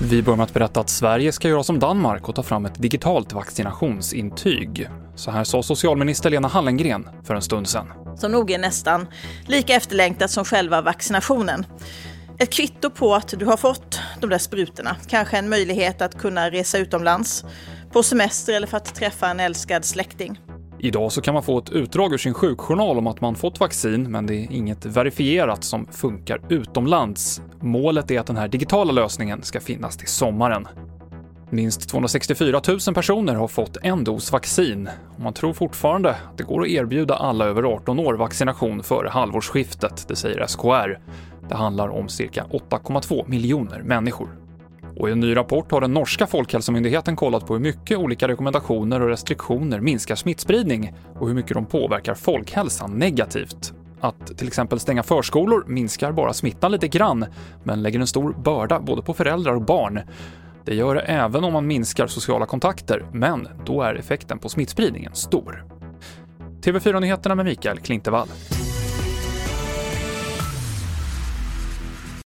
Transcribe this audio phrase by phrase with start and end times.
[0.00, 2.82] Vi börjar med att berätta att Sverige ska göra som Danmark och ta fram ett
[2.82, 4.88] digitalt vaccinationsintyg.
[5.14, 7.92] Så här sa socialminister Lena Hallengren för en stund sedan.
[8.16, 9.06] Som nog är nästan
[9.46, 11.66] lika efterlängtat som själva vaccinationen.
[12.38, 14.96] Ett kvitto på att du har fått de där sprutorna.
[15.08, 17.44] Kanske en möjlighet att kunna resa utomlands
[17.92, 20.40] på semester eller för att träffa en älskad släkting.
[20.78, 24.10] Idag så kan man få ett utdrag ur sin sjukjournal om att man fått vaccin,
[24.10, 27.42] men det är inget verifierat som funkar utomlands.
[27.60, 30.68] Målet är att den här digitala lösningen ska finnas till sommaren.
[31.50, 36.44] Minst 264 000 personer har fått en dos vaccin och man tror fortfarande att det
[36.44, 40.98] går att erbjuda alla över 18 år vaccination före halvårsskiftet, det säger SKR.
[41.48, 44.45] Det handlar om cirka 8,2 miljoner människor.
[44.96, 49.00] Och i en ny rapport har den norska folkhälsomyndigheten kollat på hur mycket olika rekommendationer
[49.00, 53.72] och restriktioner minskar smittspridning och hur mycket de påverkar folkhälsan negativt.
[54.00, 57.26] Att till exempel stänga förskolor minskar bara smittan lite grann,
[57.64, 60.00] men lägger en stor börda både på föräldrar och barn.
[60.64, 65.14] Det gör det även om man minskar sociala kontakter, men då är effekten på smittspridningen
[65.14, 65.64] stor.
[66.62, 68.28] TV4-nyheterna med Mikael Klintevall.